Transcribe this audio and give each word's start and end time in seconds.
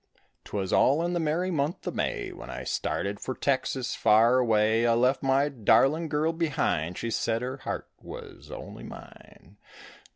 'Twas 0.45 0.73
all 0.73 1.05
in 1.05 1.13
the 1.13 1.19
merry 1.19 1.51
month 1.51 1.85
of 1.85 1.93
May 1.93 2.31
When 2.31 2.49
I 2.49 2.63
started 2.63 3.19
for 3.19 3.35
Texas 3.35 3.93
far 3.93 4.39
away, 4.39 4.87
I 4.87 4.93
left 4.95 5.21
my 5.21 5.47
darling 5.47 6.09
girl 6.09 6.33
behind, 6.33 6.97
She 6.97 7.11
said 7.11 7.43
her 7.43 7.57
heart 7.57 7.87
was 8.01 8.49
only 8.49 8.81
mine. 8.83 9.57